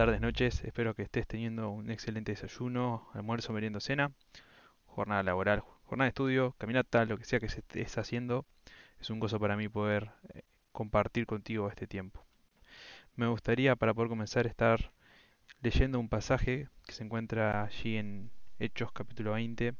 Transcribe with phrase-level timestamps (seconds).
[0.00, 0.64] tardes, noches.
[0.64, 4.12] Espero que estés teniendo un excelente desayuno, almuerzo, meriendo, cena,
[4.86, 8.46] jornada laboral, jornada de estudio, caminata, lo que sea que se estés haciendo.
[8.98, 10.40] Es un gozo para mí poder eh,
[10.72, 12.24] compartir contigo este tiempo.
[13.14, 14.90] Me gustaría, para poder comenzar, estar
[15.60, 19.74] leyendo un pasaje que se encuentra allí en Hechos capítulo 20,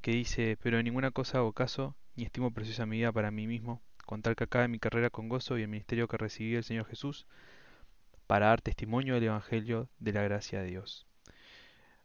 [0.00, 3.46] que dice, pero en ninguna cosa hago caso, ni estimo preciosa mi vida para mí
[3.46, 6.64] mismo, con tal que acabe mi carrera con gozo y el ministerio que recibí del
[6.64, 7.26] Señor Jesús,
[8.26, 11.06] para dar testimonio del Evangelio de la gracia de Dios.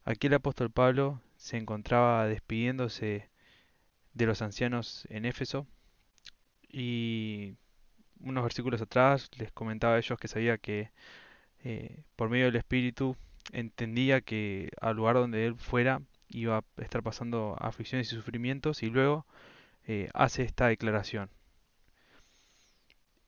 [0.03, 3.29] Aquí el apóstol Pablo se encontraba despidiéndose
[4.13, 5.67] de los ancianos en Éfeso
[6.67, 7.55] y
[8.19, 10.91] unos versículos atrás les comentaba a ellos que sabía que
[11.63, 13.15] eh, por medio del Espíritu
[13.51, 18.89] entendía que al lugar donde él fuera iba a estar pasando aflicciones y sufrimientos y
[18.89, 19.25] luego
[19.87, 21.29] eh, hace esta declaración.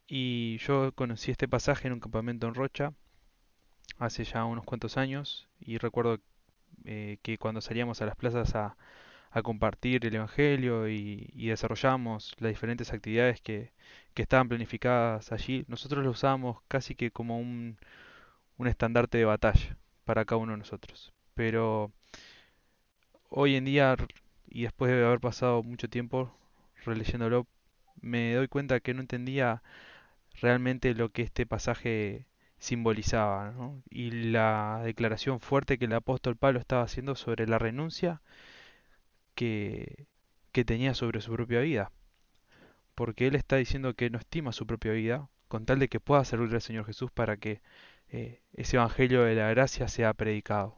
[0.07, 2.93] Y yo conocí este pasaje en un campamento en Rocha
[3.97, 6.19] hace ya unos cuantos años y recuerdo
[6.85, 8.75] eh, que cuando salíamos a las plazas a,
[9.43, 13.71] compartir el Evangelio y, desarrollamos las diferentes actividades que,
[14.13, 17.77] que, estaban planificadas allí, nosotros lo usábamos casi que como un,
[18.57, 21.13] un estandarte de batalla para cada uno de nosotros.
[21.33, 21.91] Pero
[23.29, 23.95] hoy en día,
[24.47, 26.31] y después de haber pasado mucho tiempo
[26.85, 27.47] releyéndolo,
[28.01, 29.63] me doy cuenta que no entendía
[30.41, 32.27] realmente lo que este pasaje
[32.59, 33.53] simbolizaba,
[33.89, 38.21] y la declaración fuerte que el apóstol Pablo estaba haciendo sobre la renuncia
[39.35, 40.07] que,
[40.51, 41.91] que tenía sobre su propia vida.
[42.95, 46.25] Porque él está diciendo que no estima su propia vida, con tal de que pueda
[46.25, 47.61] servirle al Señor Jesús para que
[48.09, 50.77] eh, ese evangelio de la gracia sea predicado.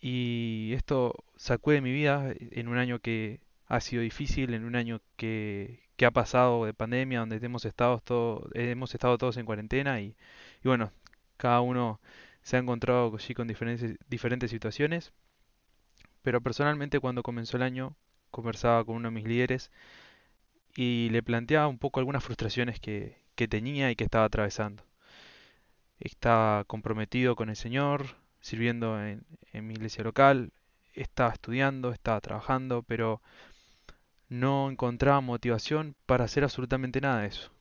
[0.00, 5.00] Y esto sacude mi vida en un año que ha sido difícil, en un año
[5.16, 10.00] que, que ha pasado de pandemia, donde hemos estado, todo, hemos estado todos en cuarentena
[10.00, 10.16] y,
[10.64, 10.90] bueno,
[11.36, 12.00] cada uno
[12.42, 15.12] se ha encontrado allí con diferentes, situaciones.
[16.22, 17.94] Pero personalmente cuando comenzó el año
[18.32, 19.70] conversaba con uno de mis líderes
[20.74, 24.82] y le planteaba un poco algunas frustraciones que, que tenía y que estaba atravesando.
[26.00, 30.50] Estaba comprometido con el Señor, sirviendo en, en mi iglesia local,
[30.94, 33.22] estaba estudiando, estaba trabajando, pero
[34.32, 37.52] no encontraba motivación para hacer absolutamente nada de eso.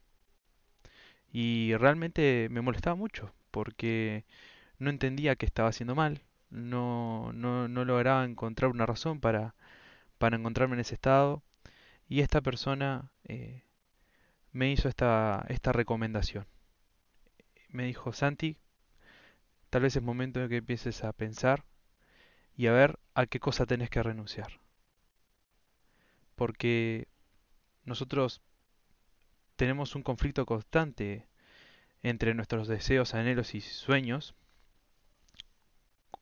[1.34, 4.26] Y realmente me molestaba mucho porque
[4.80, 9.54] no entendía que estaba haciendo mal, no, no, no lograba encontrar una razón para,
[10.18, 11.44] para encontrarme en ese estado
[12.08, 13.64] y esta persona eh,
[14.54, 16.48] me hizo esta, esta recomendación.
[17.70, 18.58] Me dijo, Santi,
[19.70, 21.66] tal vez es momento de que empieces a pensar
[22.56, 24.62] y a ver a qué cosa tenés que renunciar
[26.42, 27.08] porque
[27.86, 28.42] nosotros
[29.58, 31.28] tenemos un conflicto constante
[32.02, 34.34] entre nuestros deseos, anhelos y sueños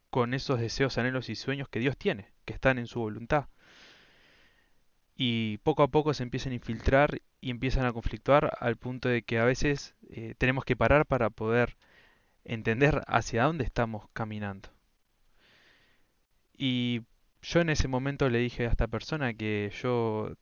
[0.09, 3.47] con esos deseos, anhelos y sueños que Dios tiene, que están en su voluntad.
[5.15, 9.21] Y poco a poco se empiezan a infiltrar y empiezan a conflictuar al punto de
[9.21, 11.77] que a veces eh, tenemos que parar para poder
[12.43, 14.67] entender hacia dónde estamos caminando.
[16.57, 17.03] Y
[17.41, 20.33] yo en ese momento le dije a esta persona que yo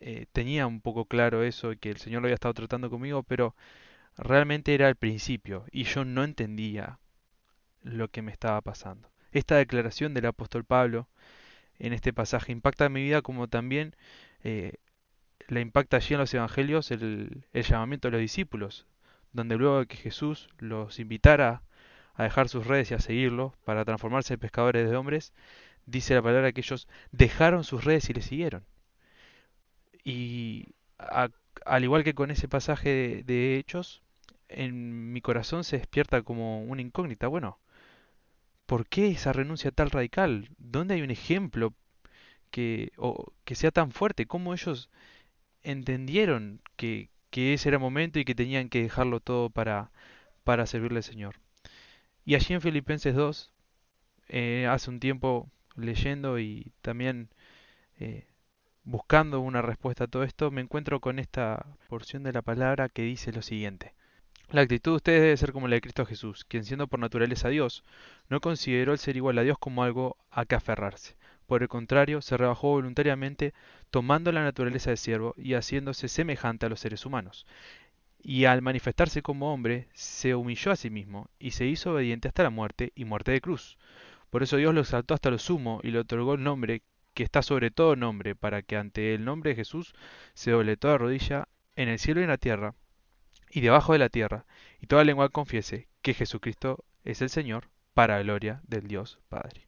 [0.00, 3.54] eh, tenía un poco claro eso que el Señor lo había estado tratando conmigo, pero
[4.16, 6.98] realmente era el principio y yo no entendía
[7.82, 9.10] lo que me estaba pasando.
[9.32, 11.08] Esta declaración del apóstol Pablo
[11.78, 13.94] en este pasaje impacta mi vida como también
[14.42, 14.74] eh,
[15.48, 18.86] le impacta allí en los evangelios el, el llamamiento de los discípulos,
[19.32, 21.62] donde luego de que Jesús los invitara
[22.14, 25.32] a dejar sus redes y a seguirlo para transformarse en pescadores de hombres,
[25.88, 28.64] dice la palabra que ellos dejaron sus redes y le siguieron.
[30.04, 30.74] Y
[31.64, 34.02] al igual que con ese pasaje de, Hechos,
[34.48, 37.28] en mi corazón se despierta como una incógnita.
[37.28, 37.58] Bueno,
[38.66, 40.50] ¿por qué esa renuncia tan radical?
[40.58, 41.74] ¿Dónde hay un ejemplo
[42.50, 44.26] que, o, que sea tan fuerte?
[44.26, 44.90] ¿Cómo ellos
[45.62, 49.90] entendieron que, que ese era el momento y que tenían que dejarlo todo para,
[50.44, 51.36] para servirle al Señor?
[52.24, 53.52] Y allí en Filipenses 2,
[54.28, 57.30] eh, hace un tiempo leyendo y también
[57.98, 58.26] eh,
[58.84, 63.02] buscando una respuesta a todo esto, me encuentro con esta porción de la palabra que
[63.02, 63.94] dice lo siguiente.
[64.50, 67.50] La actitud de ustedes debe ser como la de Cristo Jesús, quien siendo por naturaleza
[67.50, 67.84] Dios,
[68.30, 71.16] no consideró el ser igual a Dios como algo a que aferrarse.
[71.46, 73.52] Por el contrario, se rebajó voluntariamente,
[73.90, 77.46] tomando la naturaleza de siervo y haciéndose semejante a los seres humanos.
[78.22, 82.42] Y al manifestarse como hombre, se humilló a sí mismo y se hizo obediente hasta
[82.42, 83.76] la muerte y muerte de cruz.
[84.30, 86.82] Por eso Dios lo exaltó hasta lo sumo y le otorgó el nombre
[87.14, 89.92] que está sobre todo nombre, para que ante el nombre de Jesús
[90.34, 92.74] se doble toda rodilla en el cielo y en la tierra,
[93.50, 94.46] y debajo de la tierra,
[94.80, 99.66] y toda lengua confiese que Jesucristo es el Señor para gloria del Dios Padre.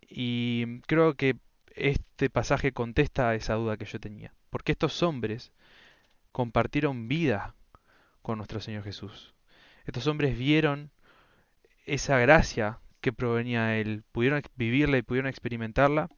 [0.00, 1.36] Y creo que
[1.76, 5.52] este pasaje contesta a esa duda que yo tenía, porque estos hombres
[6.32, 7.54] compartieron vida
[8.22, 9.34] con nuestro Señor Jesús.
[9.86, 10.90] Estos hombres vieron
[11.86, 16.08] esa gracia que provenía de Él, pudieron vivirla y pudieron experimentarla.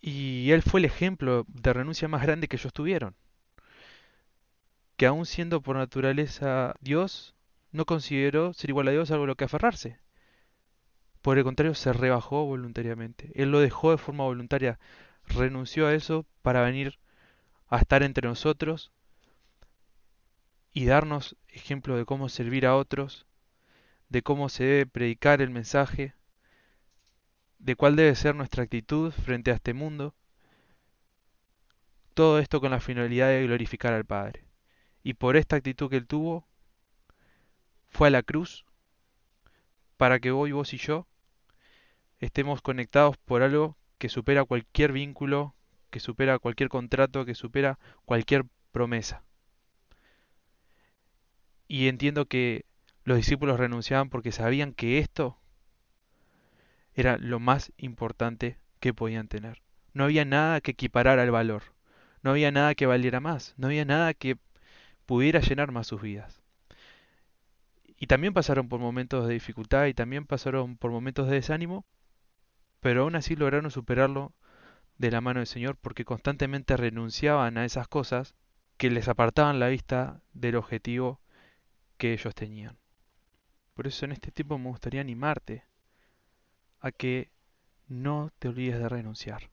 [0.00, 3.14] Y Él fue el ejemplo de renuncia más grande que ellos tuvieron.
[4.96, 7.34] Que aún siendo por naturaleza Dios,
[7.72, 9.98] no consideró ser igual a Dios algo a lo que aferrarse.
[11.22, 13.30] Por el contrario, se rebajó voluntariamente.
[13.34, 14.78] Él lo dejó de forma voluntaria,
[15.26, 16.98] renunció a eso para venir
[17.68, 18.90] a estar entre nosotros
[20.72, 23.26] y darnos ejemplo de cómo servir a otros,
[24.10, 26.14] de cómo se debe predicar el mensaje,
[27.58, 30.14] de cuál debe ser nuestra actitud frente a este mundo.
[32.14, 34.44] Todo esto con la finalidad de glorificar al Padre.
[35.02, 36.46] Y por esta actitud que él tuvo,
[37.88, 38.66] fue a la cruz
[39.96, 41.06] para que hoy vos y yo
[42.18, 45.54] estemos conectados por algo que supera cualquier vínculo,
[45.90, 49.22] que supera cualquier contrato, que supera cualquier promesa.
[51.68, 52.64] Y entiendo que
[53.10, 55.36] los discípulos renunciaban porque sabían que esto
[56.94, 59.62] era lo más importante que podían tener.
[59.92, 61.74] No había nada que equiparara el valor.
[62.22, 63.54] No había nada que valiera más.
[63.56, 64.36] No había nada que
[65.06, 66.40] pudiera llenar más sus vidas.
[67.96, 71.84] Y también pasaron por momentos de dificultad y también pasaron por momentos de desánimo,
[72.78, 74.34] pero aún así lograron superarlo
[74.98, 78.36] de la mano del Señor porque constantemente renunciaban a esas cosas
[78.76, 81.20] que les apartaban la vista del objetivo
[81.98, 82.79] que ellos tenían.
[83.80, 85.64] Por eso en este tiempo me gustaría animarte
[86.80, 87.30] a que
[87.88, 89.48] no te olvides de renunciar.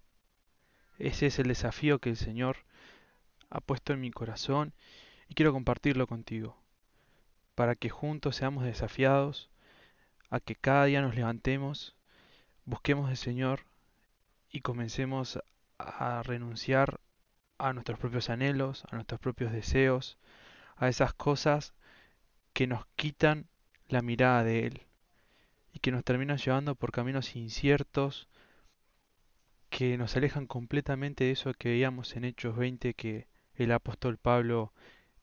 [0.99, 2.57] Ese es el desafío que el Señor
[3.49, 4.73] ha puesto en mi corazón
[5.29, 6.57] y quiero compartirlo contigo,
[7.55, 9.49] para que juntos seamos desafiados
[10.29, 11.95] a que cada día nos levantemos
[12.65, 13.61] busquemos al Señor
[14.49, 15.39] y comencemos
[15.77, 16.99] a renunciar
[17.59, 20.17] a nuestros propios anhelos, a nuestros propios deseos,
[20.75, 21.73] a esas cosas
[22.51, 23.47] que nos quitan
[23.89, 24.81] la mirada de Él
[25.73, 28.27] y que nos terminan llevando por caminos inciertos
[29.69, 34.73] que nos alejan completamente de eso que veíamos en Hechos 20 que el apóstol Pablo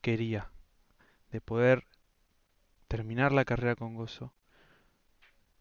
[0.01, 0.51] quería,
[1.31, 1.85] de poder
[2.87, 4.33] terminar la carrera con gozo,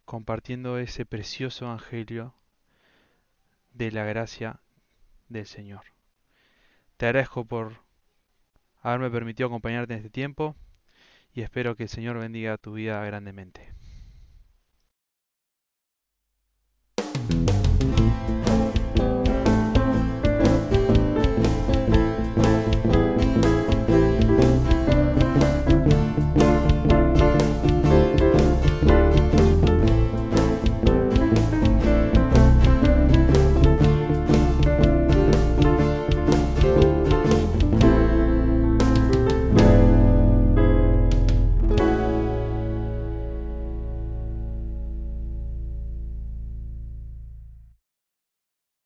[0.05, 2.35] compartiendo ese precioso evangelio
[3.73, 4.61] de la gracia
[5.29, 5.85] del Señor.
[6.97, 7.81] Te agradezco por
[8.83, 10.57] haberme permitido acompañarte en este tiempo
[11.35, 13.74] y espero que el Señor bendiga tu vida grandemente.